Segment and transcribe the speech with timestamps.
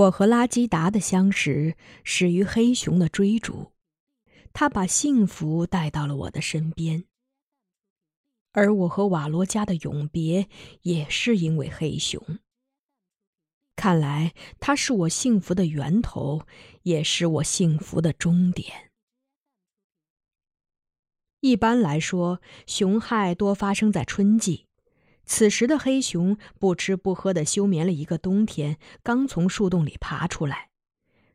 [0.00, 3.72] 我和拉基达的相识始于黑熊的追逐，
[4.52, 7.04] 他把幸福带到了我的身边。
[8.52, 10.48] 而我和瓦罗加的永别
[10.82, 12.38] 也是因为黑熊。
[13.76, 16.46] 看来他是我幸福的源头，
[16.82, 18.90] 也是我幸福的终点。
[21.40, 24.66] 一般来说，熊害多发生在春季，
[25.30, 30.70] 此时的黑熊不吃不喝的休眠了一个冬天，刚从树洞里爬出来，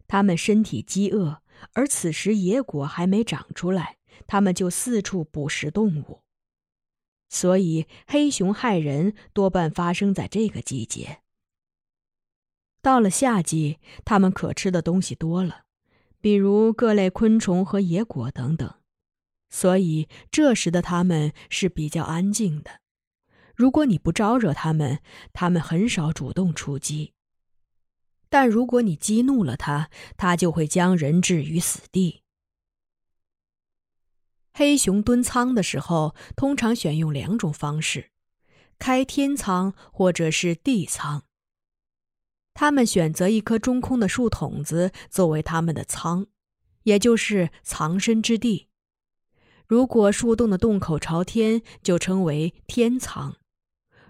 [0.05, 3.95] 它们身体饥饿，而此时野果还没长出来，
[4.27, 6.23] 它们就四处捕食动物。
[7.29, 11.21] 所以，黑熊害人多半发生在这个季节。
[12.81, 15.63] 到了夏季，它们可吃的东西多了，
[16.19, 18.75] 比如各类昆虫和野果等等，
[19.49, 22.81] 所以这时的它们是比较安静的。
[23.55, 24.99] 如果你不招惹它们，
[25.33, 27.13] 它们很少主动出击；
[28.29, 32.21] 但如果你激怒了它，它就会将人置于死地。
[34.53, 38.11] 黑熊蹲仓的时候，通常选用两种方式：
[38.77, 41.23] 开天仓或者是地仓。
[42.53, 46.27] 他们选择一棵中空的树筒子作为他们的仓，
[46.83, 48.69] 也就是藏身之地。
[49.67, 53.33] 如果树洞的洞口朝天，就称为天仓；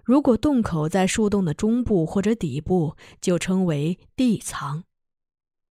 [0.05, 4.83] 如果洞口在树洞的中部或者底部，就称为地仓。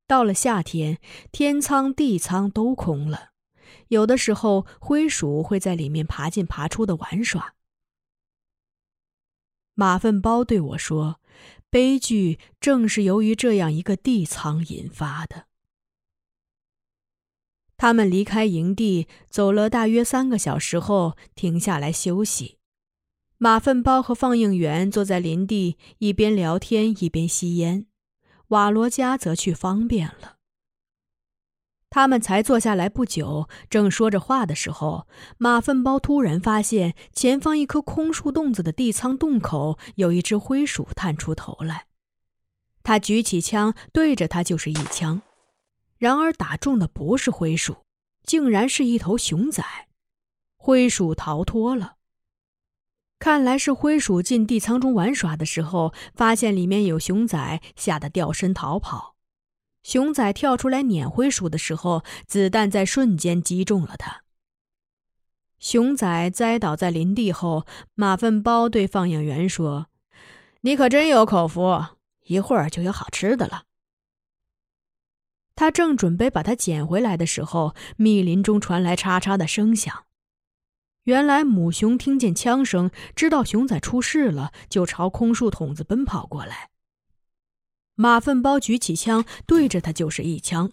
[0.09, 0.99] 到了夏天，
[1.31, 3.31] 天仓、地仓都空了。
[3.89, 7.55] 有的时候，灰鼠会在里面爬进爬出的玩耍。
[9.75, 11.21] 马粪包对我说
[11.71, 15.47] ：“悲剧正是由于这样一个地仓引发的。”
[17.77, 22.59] 他们离开营地，走了大约三个小时后，停下来休息。
[23.39, 27.87] 马粪包和放映员坐在林地，一边聊天一边吸烟。
[28.49, 30.37] 瓦罗加则去方便了。
[31.91, 35.07] 他们才坐下来不久，正说着话的时候，
[35.39, 41.87] 马粪包突然发现前方一棵空树洞子的地仓洞口有一只灰鼠探出头来。
[42.83, 45.23] 他举起枪对着它就是一枪，
[45.97, 47.77] 然而打中的不是灰鼠，
[48.25, 49.65] 竟然是一头熊仔。
[50.57, 51.97] 灰鼠逃脱了。
[53.25, 59.17] 看来是灰鼠进地仓中玩耍的时候，发现里面有熊仔，吓得掉身逃跑。
[59.83, 64.25] 熊仔跳出来撵灰鼠的时候，子弹在瞬间击中了他。
[65.59, 67.65] 熊仔栽倒在林地后，
[67.95, 69.87] 马粪包对放映员说
[70.61, 71.83] ：“你可真有口福，
[72.27, 73.63] 一会儿就有好吃的了。”
[75.57, 80.05] 他正准备把它捡回来的时候，密林中传来嚓嚓的声响。
[81.05, 86.71] 原来母熊听见枪声，知道熊仔出事了，就朝空树筒子奔跑过来。
[87.95, 90.73] 马粪包举起枪对着他就是一枪，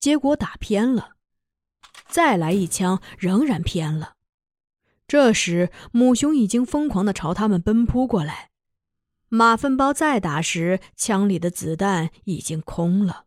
[0.00, 1.12] 结果打偏了，
[2.08, 4.14] 再来一枪仍然偏了。
[5.06, 8.50] 这时母熊已经疯狂的朝他们奔扑过来，
[9.28, 13.26] 马粪包再打时，枪里的子弹已经空了。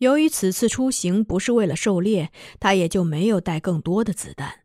[0.00, 4.60] 由于此次出行不是为了狩猎，他也就没有带更多的子弹。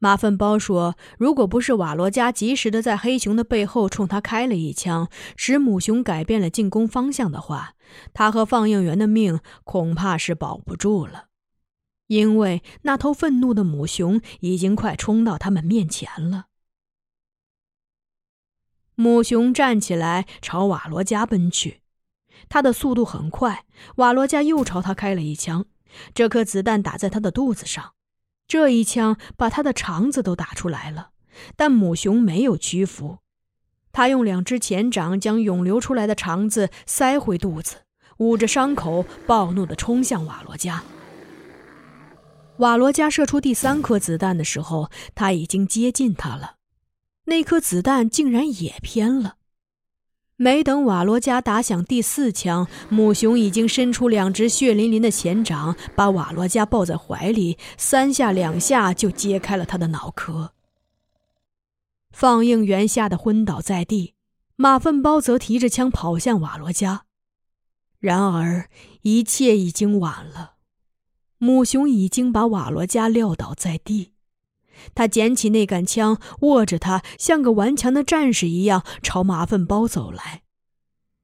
[0.00, 7.76] 马粪包说：“如果不是瓦罗加及时的在黑熊的背后冲他开了一枪，使母熊改变了进攻方向的话，
[8.12, 11.26] 他和放映员的命恐怕是保不住了，
[12.08, 16.46] 因为那头愤怒的母熊已经快冲到他们面前了。”
[18.96, 21.79] 母熊站起来朝瓦罗加奔去，
[22.48, 23.64] 他的速度很快。
[23.96, 25.66] 瓦罗加又朝他开了一枪，
[26.14, 27.92] 这颗子弹打在他的肚子上。
[28.48, 31.10] 这一枪把他的肠子都打出来了，
[31.54, 33.18] 但母熊没有屈服，
[33.92, 37.82] 他用两只前掌将涌流出来的肠子塞回肚子，
[38.18, 40.82] 捂着伤口，暴怒地冲向瓦罗加。
[42.56, 46.56] 瓦罗加射出第三颗子弹的时候，他已经接近他了，
[47.26, 49.36] 那颗子弹竟然也偏了。
[50.42, 60.52] 没等瓦罗加打响第四枪，母熊已经伸出两只血淋淋的前掌，把瓦罗加抱在怀里，三下两下就揭开了他的脑壳。
[62.10, 64.14] 放映员吓得昏倒在地，
[64.56, 67.04] 马粪包则提着枪跑向瓦罗加。
[67.98, 68.70] 然而
[69.02, 70.54] 一切已经晚了，
[71.36, 74.14] 母熊已经把瓦罗加撂倒在地。
[74.94, 80.42] 他捡起那杆枪，握着它，像个顽强的战士一样朝马粪包走来。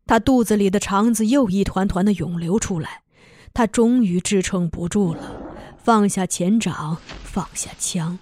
[0.06, 3.02] 他肚子里的肠子又一团团的涌流出来，
[3.52, 5.42] 他终于支撑不住了，
[5.76, 8.18] 放下前掌，放下枪。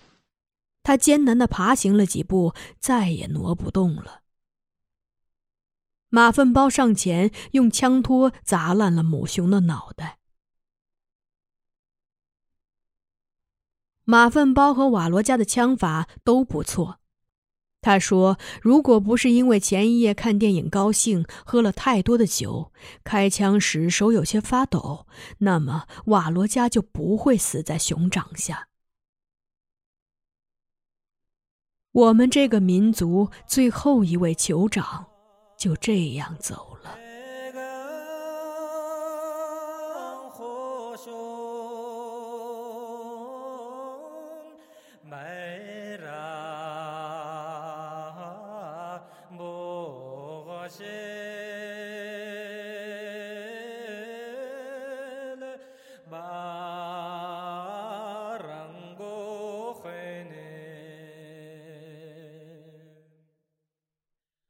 [0.83, 4.21] 他艰难地爬行了几步，再也挪不动了。
[6.11, 10.19] 马粪包上前用枪托砸烂了母熊的脑袋。
[14.05, 17.01] 马粪包和瓦罗加的枪法都不错。
[17.81, 22.73] 他说：“如果不是因为前一夜看电影高兴，喝了太多的酒，
[23.05, 25.07] 开枪时手有些发抖，
[25.39, 28.69] 那么瓦罗加就不会死在熊掌下。”
[31.93, 35.07] 我们这个民族最后一位酋长
[35.59, 37.04] 就这样走了。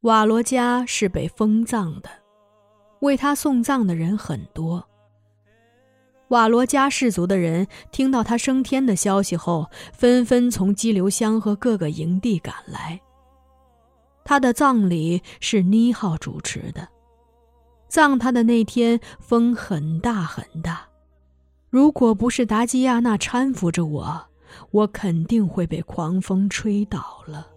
[0.05, 2.11] 瓦罗加是被封葬的，
[3.01, 4.87] 为他送葬的人很多。
[6.29, 13.01] 瓦罗加氏族的人听到他升天的消息后，纷纷从激流乡和各个营地赶来。
[14.27, 16.87] 他的葬礼是妮浩主持的。
[17.89, 20.87] 葬他的那天风很大很大，
[21.71, 24.27] 如果不是达基亚娜搀扶着我，
[24.71, 27.54] 我肯定会被狂风吹倒了。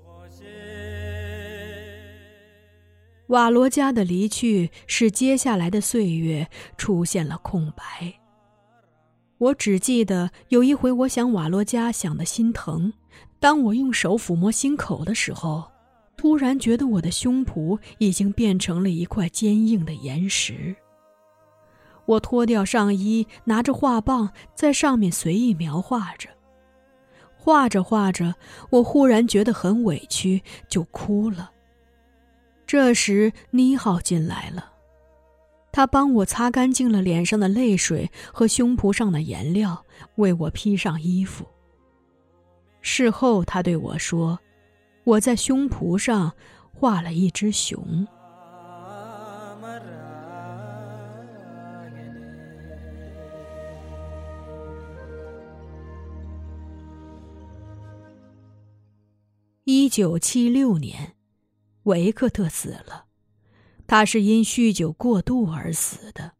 [3.27, 6.47] 瓦罗加的离去，使接下来的岁月
[6.77, 8.13] 出现了空白。
[9.37, 12.93] 我只记得有一回，我想瓦罗加想的心疼。
[13.39, 15.69] 当我用手抚摸心口的时候，
[16.15, 20.75] 突然觉得我的胸脯已经变成了一块坚硬的岩石。
[22.05, 26.29] 我脱掉上衣，拿着画棒在上面随意描画着。
[27.35, 28.35] 画着画着，
[28.69, 31.51] 我忽然觉得很委屈，就哭了。
[32.67, 34.73] 这时，妮浩进来了，
[35.71, 39.85] 他帮我擦干净了脸上的泪水和胸脯上的颜料，
[40.15, 41.47] 为我披上衣服。
[42.81, 44.37] 事后，他对我说
[45.05, 46.33] ：“我在胸脯上
[46.73, 48.05] 画了一只熊。”
[59.63, 61.16] 一九七六年。
[61.87, 63.05] 维克特死了，
[63.87, 66.33] 他是因酗酒过度而死的。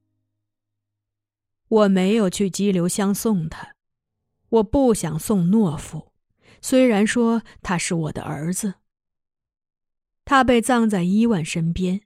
[1.70, 3.74] 我没有去激流乡送他，
[4.50, 6.12] 我不想送懦夫，
[6.62, 8.76] 虽然说他是我的儿子。
[10.26, 12.02] 他被葬在伊万身边。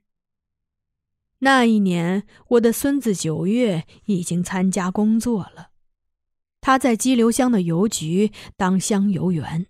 [1.40, 5.70] 那一年，我的孙子九月已经参加工作了，
[6.60, 9.66] 他在激流乡的邮局当乡邮员。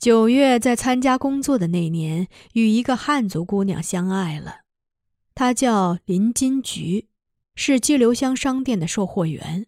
[0.00, 4.60] 九月在参加工作的那年，与一个汉族姑娘相爱了，
[5.34, 7.08] 她叫林金菊，
[7.54, 9.66] 是激流乡商店的售货员。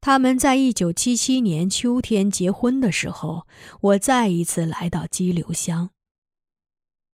[0.00, 3.46] 他们在一九七七年秋天结婚的时候，
[3.80, 5.90] 我再一次来到激流乡。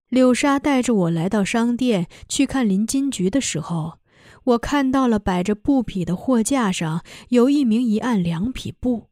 [0.09, 3.99] 柳莎带着我来到商店去看林金菊的时候，
[4.45, 9.09] 我看到了摆着布匹的货架上有一名一案两匹布。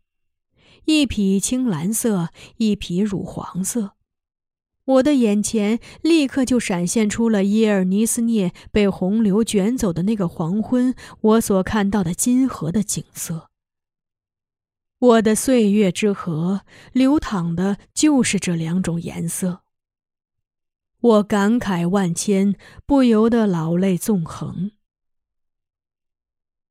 [0.86, 3.94] 一匹青蓝色，一匹乳黄色，
[4.86, 13.50] 我的眼前立刻就闪现出了耶尔尼斯涅被洪流卷走的那个黄昏，我所看到的金河的景色。
[15.00, 16.62] 我的岁月之河
[16.94, 19.62] 流淌的就是这两种颜色。
[21.01, 24.72] 我感慨万千，不由得老泪纵横。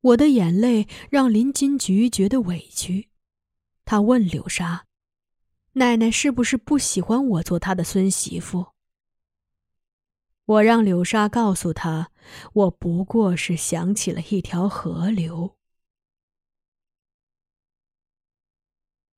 [0.01, 3.09] 我的眼泪让林金菊觉得委屈。
[3.85, 4.87] 他问柳莎
[5.75, 8.67] ：“奶奶是不是不喜欢我做她的孙媳妇？”
[10.47, 12.11] 我让柳莎告诉他
[12.53, 15.57] ：“我不过是想起了一条河流。”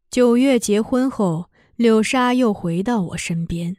[0.08, 3.76] 九月结婚后，柳莎又回到我身边，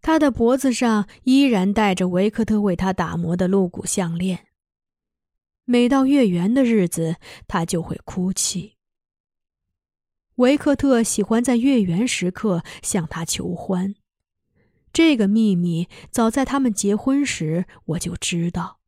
[0.00, 4.46] 她的脖子上依然戴着维克特为她打磨的鹿骨项链。
[5.64, 8.73] 每到月圆的日子，她就会哭泣。
[10.36, 13.94] 维克特喜欢在月圆时刻向她求欢，
[14.92, 18.78] 这个秘密早在他们结婚时我就知道。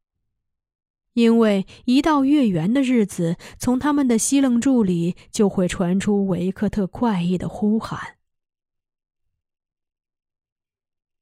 [1.12, 8.16] 因为一到月圆的日子，从他们的西楞柱里就会传出维克特快意的呼喊。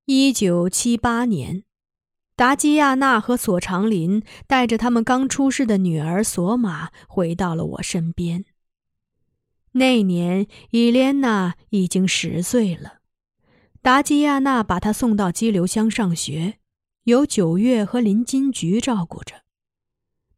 [0.07, 1.63] 一九七八年，
[2.35, 8.45] 达基亚娜和索长林带着他们刚出世的女儿索玛回到了我身边。
[9.77, 12.99] 那年，伊莲娜已经十岁了，
[13.83, 16.59] 达基亚娜把她送到激流乡上学，
[17.05, 19.43] 由九月和林金菊照顾着。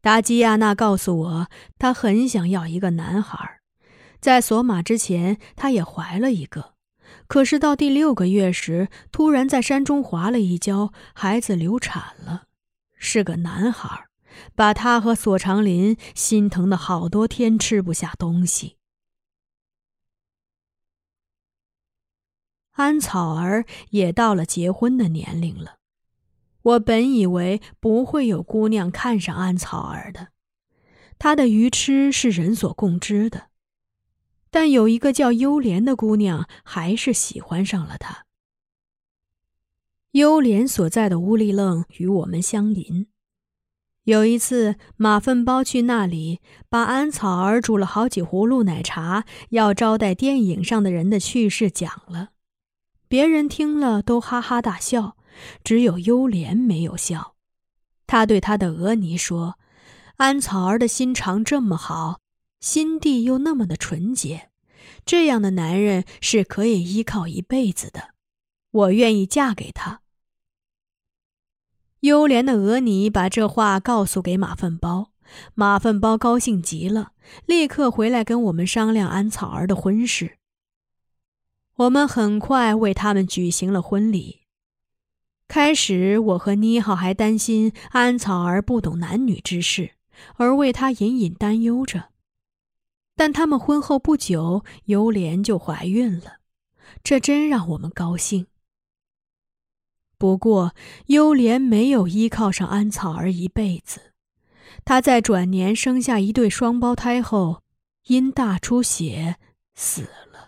[0.01, 3.59] 达基亚娜告诉我，她很想要一个男孩，
[4.19, 6.73] 在索马之前，她也怀了一个，
[7.27, 12.45] 可是到第六个月时，突然在山中滑了一跤，孩子流产了，
[12.95, 14.05] 是个男孩，
[14.55, 18.76] 把她和索长林心疼的好多天吃不下东西。
[22.77, 25.77] 安草儿也到了结婚的年龄了。
[26.61, 30.27] 我本以为不会有姑娘看上安草儿的，
[31.17, 33.47] 她的愚痴是人所共知的。
[34.51, 38.25] 但有一个叫幽莲的姑娘还是喜欢上了他。
[40.11, 43.07] 幽莲所在的乌力楞与我们相邻。
[44.03, 52.29] 有一次，马粪包去那里，把安草儿煮了好几葫芦奶茶，要招待电影上的人的趣事讲了。
[53.07, 55.15] 别人听了都哈哈大笑。
[55.63, 57.35] 只有幽莲没有笑，
[58.07, 59.59] 他对他的额尼说
[60.17, 62.21] ：“安草儿的心肠这么好，
[62.59, 64.49] 心地又那么的纯洁，
[65.05, 68.15] 这样的男人是可以依靠一辈子的，
[68.71, 70.01] 我愿意嫁给他。”
[72.01, 75.11] 幽莲的额尼把这话告诉给马粪包，
[75.53, 77.11] 马粪包高兴极了，
[77.45, 80.36] 立刻回来跟我们商量安草儿的婚事。
[81.77, 84.41] 我们很快为他们举行了婚礼。
[85.47, 89.91] 开始，我和妮浩还担心安草儿不懂男女之事，
[90.37, 92.09] 而为他隐隐担忧着。
[93.15, 96.39] 但他们婚后不久，尤莲就怀孕了，
[97.03, 98.47] 这真让我们高兴。
[100.17, 100.73] 不过，
[101.05, 104.13] 幽莲没有依靠上安草儿一辈子，
[104.83, 107.61] 她在转年生下一对双胞胎后，
[108.07, 109.35] 因大出血
[109.75, 110.01] 死
[110.33, 110.46] 了。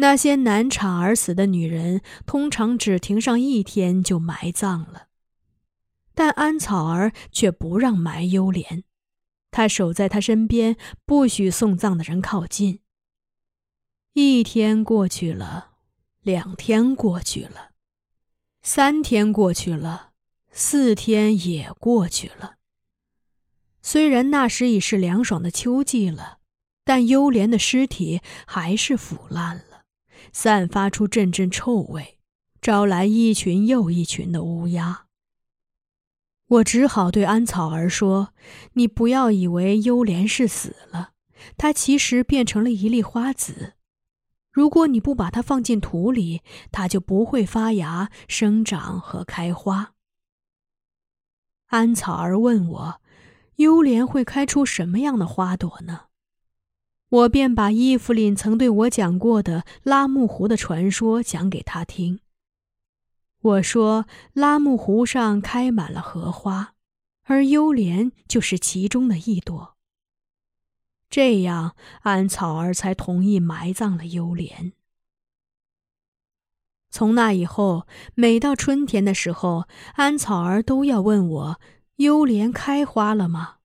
[0.00, 5.08] 那些难产而死的女人，通常只停上一天就埋葬了，
[6.14, 8.84] 但安草儿却不让埋幽莲，
[9.50, 12.80] 他守在她身边，不许送葬的人靠近。
[14.12, 15.72] 一天过去了，
[16.22, 17.70] 两天过去了，
[18.62, 20.10] 三天过去了，
[20.52, 22.54] 四天也过去了。
[23.82, 26.38] 虽然那时已是凉爽的秋季了，
[26.84, 29.64] 但幽莲的尸体还是腐烂了。
[30.32, 32.18] 散发出阵阵臭味，
[32.60, 35.06] 招来一群又一群的乌鸦。
[36.48, 38.32] 我只好对安草儿说
[38.72, 41.10] ：“你不要以为幽莲是死了，
[41.56, 43.74] 它其实变成了一粒花籽。
[44.50, 46.40] 如果你不把它放进土里，
[46.72, 49.92] 它就不会发芽、生长和开花。”
[51.68, 53.02] 安草儿问我
[53.56, 56.06] ：“幽莲会开出什么样的花朵呢？”
[57.10, 62.20] 我便把伊芙琳曾对我讲过的拉木湖的传说讲给他听。
[63.40, 66.74] 我说，拉木湖上开满了荷花，
[67.22, 69.76] 而幽莲就是其中的一朵。
[71.08, 74.72] 这样，安草儿才同意埋葬了幽莲。
[76.90, 81.60] 从那以后，每到春天的时候，安草儿都要问我：
[81.96, 83.57] 幽莲开花了吗？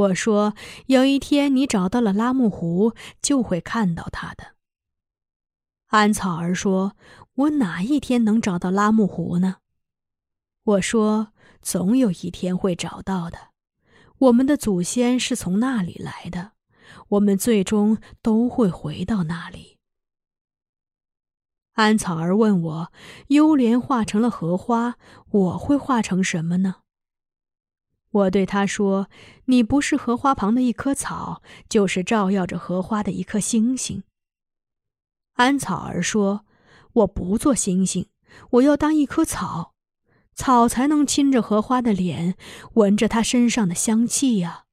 [0.00, 0.54] 我说
[0.86, 4.54] ：“有一天你找到了拉木湖，就会看到它的。”
[5.88, 6.96] 安草儿说
[7.34, 9.56] ：“我哪一天能找到拉木湖呢？”
[10.64, 13.50] 我说：“总有一天会找到的。
[14.18, 16.52] 我们的祖先是从那里来的，
[17.08, 19.78] 我们最终都会回到那里。”
[21.74, 22.92] 安草儿问我
[23.28, 24.96] ：“幽莲化成了荷花，
[25.30, 26.76] 我会化成什么呢？”
[28.10, 29.08] 我对他说
[29.46, 34.02] ：“你不是荷花旁的一棵草，就是照耀着荷花的一颗星星。”
[35.34, 36.44] 安草儿说
[36.92, 38.08] ：“我不做星星，
[38.50, 39.74] 我要当一棵草，
[40.34, 42.36] 草才能亲着荷花的脸，
[42.74, 44.64] 闻着它身上的香气呀。”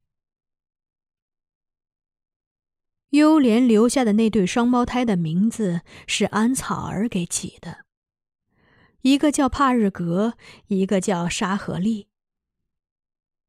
[3.12, 7.86] 幽莲留下的那对双胞胎的名字是安草儿给起的，
[9.02, 10.34] 一个叫帕日格，
[10.68, 12.08] 一个叫沙和利。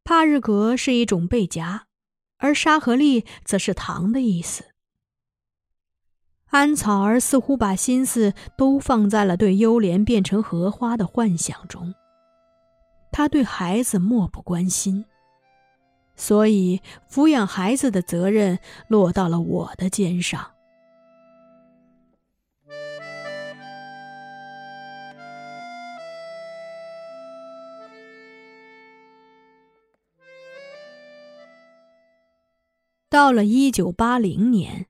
[0.08, 1.84] 帕日格是一种贝夹，
[2.38, 4.64] 而沙和利则是糖的意思。
[6.46, 11.94] 安草儿似乎把心思都放在了对幽莲变成荷花的幻想中，
[13.12, 15.04] 他对孩子漠不关心，
[16.16, 20.52] 所以抚养孩子的责任落到了我的肩上。
[33.10, 34.86] 到了一九八零年，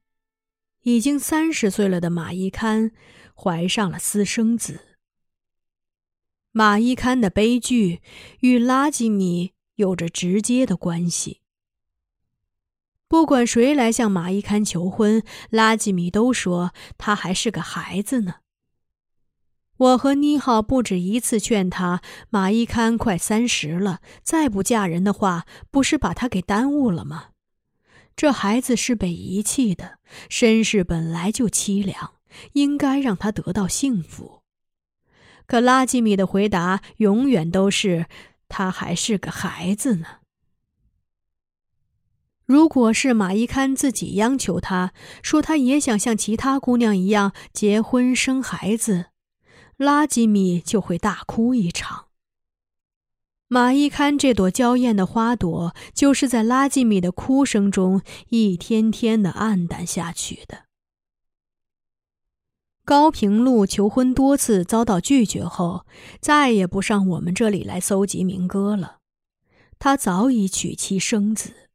[0.82, 2.90] 已经三十岁了的马伊堪
[3.32, 4.96] 怀上了私生子。
[6.50, 8.02] 马伊堪的悲剧
[8.40, 11.42] 与拉吉米有着直接的关系。
[13.06, 18.36] 不管谁来向马伊堪求婚，拉吉米都说他还是个孩子呢。
[19.76, 27.28] 我和妮浩不止一次劝他，马伊堪快三十了，再不嫁人的话，不是把他给耽误了吗？
[28.18, 32.14] 这孩子是被遗弃的，身世本来就凄凉，
[32.54, 34.42] 应该让他得到幸福。
[35.46, 38.06] 可拉吉米的回答永远都是
[38.50, 40.16] ：“他还是个孩子呢。”
[42.44, 49.10] 如果是马伊堪自己央求他说他也想像其他姑娘一样结婚生孩子，
[49.76, 52.07] 拉吉米就会大哭一场。
[53.50, 60.64] 马一堪这朵娇艳的花朵，就是在拉吉米的哭声中一天天的暗淡下去的。
[62.84, 65.86] 高平路求婚多次遭到拒绝后，
[66.20, 68.98] 再也不上我们这里来搜集民歌了。
[69.78, 71.70] 他早已娶妻生子。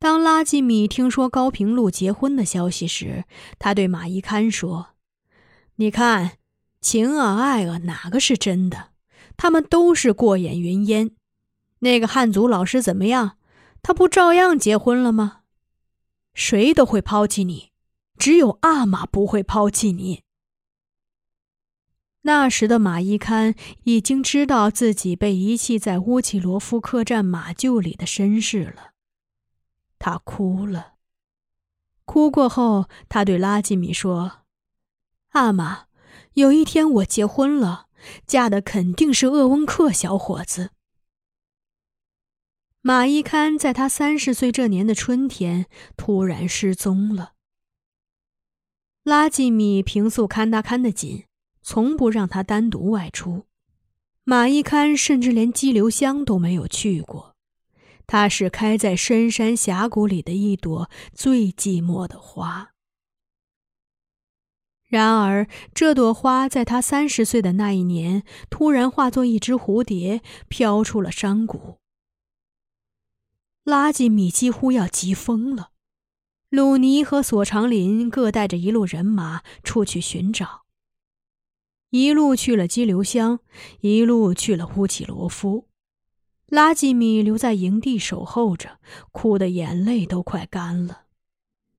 [0.00, 3.24] 当拉吉米听说高平路结婚的消息时，
[3.60, 4.88] 他对马一堪说
[5.76, 6.38] ：“你看，
[6.80, 8.90] 情啊爱啊，哪个是真的？”
[9.36, 11.10] 他们都是过眼云烟。
[11.80, 13.36] 那个汉族老师怎么样？
[13.82, 15.42] 他不照样结婚了吗？
[16.34, 17.70] 谁都会抛弃你，
[18.18, 20.22] 只有阿玛不会抛弃你。
[22.22, 28.90] 那时的马伊堪已经知道自己被遗弃在乌奇罗夫客栈马厩里的身世了。
[29.98, 30.94] 他哭了。
[32.04, 34.40] 哭过后，他对拉吉米说
[35.30, 35.86] ：“阿玛，
[36.34, 37.85] 有一天我结婚了。”
[38.26, 40.70] 嫁的肯定是鄂温克小伙子。
[42.82, 45.66] 马伊堪在他三十岁这年的春天
[45.96, 47.32] 突然失踪了。
[49.02, 51.24] 拉吉米平素看他看得紧，
[51.62, 53.46] 从不让他单独外出。
[54.22, 57.34] 马伊堪甚至连激流乡都没有去过，
[58.06, 62.70] 它是开在深山峡谷里的一朵最寂寞的花。
[64.88, 71.78] 然而，这朵花在他三十岁的那一年，突然化作一只蝴蝶，飘出了山谷。
[73.64, 75.70] 拉吉米几乎要急疯了。
[76.50, 80.62] 鲁尼和索长林各带着一路人马出去寻找，
[81.90, 83.40] 一路去了激流乡，
[83.80, 85.66] 一路去了乌奇罗夫。
[86.46, 88.78] 拉吉米留在营地守候着，
[89.10, 91.06] 哭的眼泪都快干了，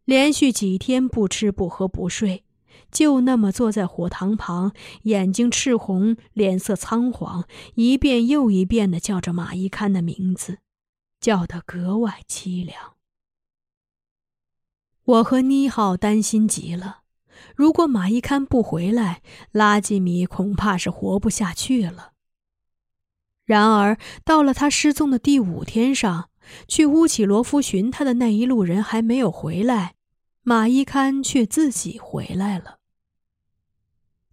[0.04, 2.44] 连续几天不吃不喝不睡。
[2.92, 4.72] 就那么坐在火塘旁，
[5.04, 10.60] 眼睛赤红，脸色苍黄，一遍又一遍地叫着马伊堪的名字，
[11.20, 12.94] 叫得格外凄凉。
[15.04, 17.02] 我和妮浩担心极了，
[17.56, 22.12] 如果马伊堪不回来，拉吉米恐怕是活不下去了。
[23.46, 26.30] 然而，到了他失踪的第五天上，
[26.68, 29.96] 去乌起罗夫寻他的那一路人还没有回来，
[30.50, 32.80] 马伊堪却自己回来了。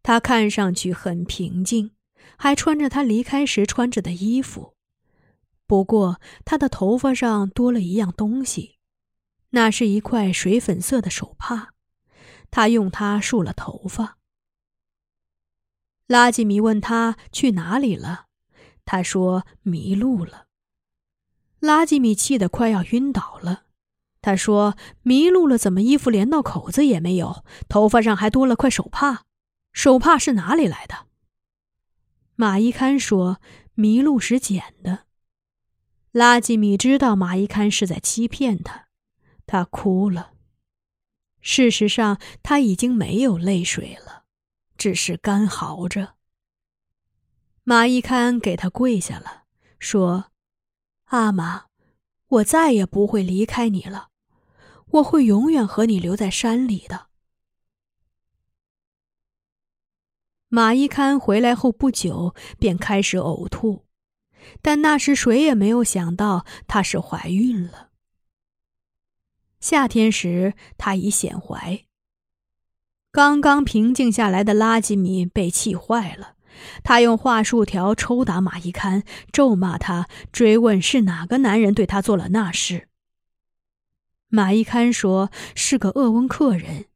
[0.01, 1.91] 他看上去很平静，
[2.37, 4.77] 还穿着他离开时穿着的衣服。
[5.67, 8.77] 不过，他的头发上多了一样东西，
[9.51, 11.75] 那是一块水粉色的手帕。
[12.49, 14.19] 他用它束了头发。
[16.07, 18.27] 拉吉米问他去哪里了，
[18.85, 20.47] 他说迷路了。
[21.59, 23.65] 拉吉米气得快要晕倒了。
[24.25, 29.25] 他说迷路了，怎么衣服连道口子也没有，头发上还多了块手帕？
[29.71, 31.09] 手帕是哪里来的？
[32.35, 33.39] 马伊堪说
[33.77, 35.01] ：“迷路时捡的。”
[36.11, 38.87] 拉吉米知道马伊堪是在欺骗他，
[39.45, 40.33] 他哭了。
[41.43, 44.25] 事实上，他已经没有泪水了，
[44.79, 46.15] 只是干嚎着。
[47.63, 49.43] 马伊堪给他跪下了，
[49.79, 50.33] 说
[51.13, 51.67] ：“阿玛，
[52.29, 54.09] 我再也不会离开你了，
[54.95, 57.07] 我会永远和你留在山里的。”
[60.49, 63.87] 马伊堪回来后不久便开始呕吐，
[64.63, 67.91] 但那时谁也没有想到她是怀孕了。
[69.59, 71.85] 夏天时，她已显怀。
[73.11, 76.37] 刚刚平静下来的拉吉米被气坏了，
[76.83, 79.03] 他用桦树条抽打马伊堪，
[79.33, 82.89] 咒骂他，追问是哪个男人对他做了那事。
[84.35, 86.87] 马伊堪说是个鄂温克人。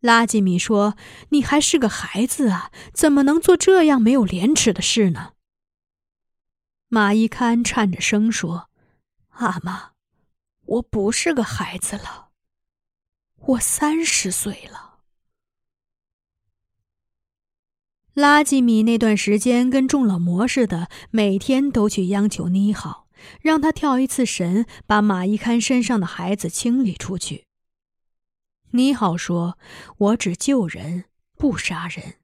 [0.00, 0.96] 拉吉米说
[1.30, 5.34] ：“你还是个孩子啊，怎么能做这样没有廉耻的事呢？”
[6.90, 8.68] 马伊堪颤着声说
[9.38, 9.92] ：“阿妈，
[10.66, 12.30] 我不是个孩子了，
[13.36, 14.98] 我三十岁了。
[18.12, 23.03] 拉吉米那段时间跟中了魔似的，每天都去央求妮好，
[23.40, 27.44] 让他跳一次神，把马一堪身上的孩子清理出去。
[28.70, 29.58] 你好说
[29.98, 31.04] ：“我只救人，
[31.36, 32.14] 不杀人。”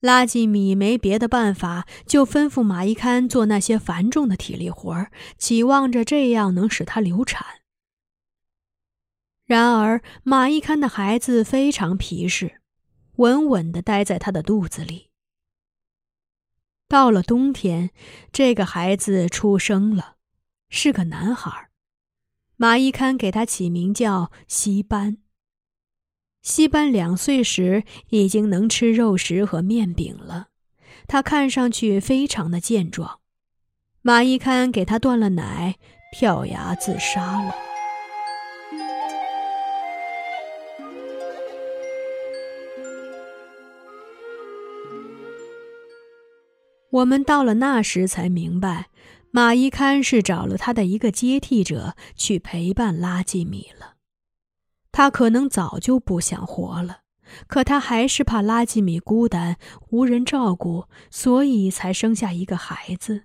[0.00, 7.46] 拉吉米没别的办法，就吩咐马一堪做那些繁重的体力活儿，期望着这样能使他流产。
[9.44, 12.60] 然而，马一堪的孩子非常皮实。
[13.16, 15.09] 稳稳地待在他的肚子里。
[16.90, 17.90] 到了冬天，
[18.32, 20.16] 这个孩子出生了，
[20.68, 21.68] 是个男孩。
[22.56, 25.18] 马伊堪给他起名叫西班。
[26.42, 30.48] 西班两岁时已经能吃肉食和面饼了，
[31.06, 33.20] 他看上去非常的健壮。
[34.02, 35.76] 马伊堪给他断了奶，
[36.18, 37.69] 跳崖自杀了。
[46.90, 48.90] 我们到了那时才明白，
[49.30, 53.94] 马伊堪是找了他的一个接替者去陪伴拉吉米了。
[54.90, 57.02] 他可能早就不想活了，
[57.46, 59.56] 可他还是怕拉吉米孤单
[59.90, 63.22] 无人照顾，所以才生下一个孩子。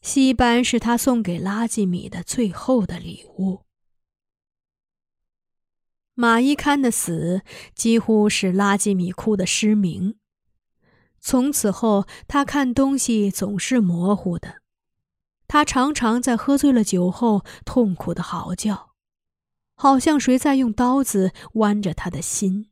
[0.00, 3.64] 西班是他送给拉吉米的最后的礼物。
[6.14, 7.42] 马伊堪的死
[7.74, 10.16] 几乎使拉吉米哭得失明。
[11.28, 14.62] 从此后，他看东西总是模糊的。
[15.46, 18.92] 他常常在喝醉了酒后痛苦的嚎叫，
[19.74, 22.70] 好像谁在用刀子剜着他的心。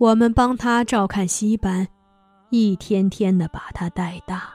[0.00, 1.86] 我们帮他照看西班，
[2.50, 4.52] 一天天的把他带大。